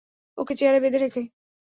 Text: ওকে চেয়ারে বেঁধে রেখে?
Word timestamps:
ওকে 0.37 0.53
চেয়ারে 0.55 0.79
বেঁধে 0.83 0.99
রেখে? 0.99 1.21